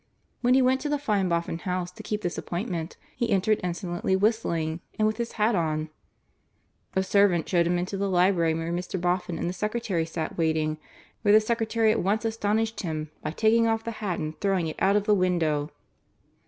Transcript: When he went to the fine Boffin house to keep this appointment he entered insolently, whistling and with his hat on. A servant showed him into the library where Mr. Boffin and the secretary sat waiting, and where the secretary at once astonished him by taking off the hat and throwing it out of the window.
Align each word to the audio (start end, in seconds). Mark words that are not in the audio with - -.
When 0.41 0.55
he 0.55 0.63
went 0.63 0.81
to 0.81 0.89
the 0.89 0.97
fine 0.97 1.29
Boffin 1.29 1.59
house 1.59 1.91
to 1.91 2.01
keep 2.01 2.23
this 2.23 2.39
appointment 2.39 2.97
he 3.15 3.29
entered 3.29 3.59
insolently, 3.63 4.15
whistling 4.15 4.79
and 4.97 5.05
with 5.07 5.17
his 5.17 5.33
hat 5.33 5.53
on. 5.53 5.91
A 6.95 7.03
servant 7.03 7.47
showed 7.47 7.67
him 7.67 7.77
into 7.77 7.97
the 7.97 8.09
library 8.09 8.55
where 8.55 8.73
Mr. 8.73 8.99
Boffin 8.99 9.37
and 9.37 9.47
the 9.47 9.53
secretary 9.53 10.07
sat 10.07 10.39
waiting, 10.39 10.69
and 10.69 10.77
where 11.21 11.33
the 11.35 11.39
secretary 11.39 11.91
at 11.91 12.01
once 12.01 12.25
astonished 12.25 12.81
him 12.81 13.11
by 13.21 13.29
taking 13.29 13.67
off 13.67 13.83
the 13.83 13.91
hat 14.01 14.17
and 14.17 14.41
throwing 14.41 14.65
it 14.65 14.75
out 14.81 14.95
of 14.95 15.03
the 15.03 15.13
window. 15.13 15.69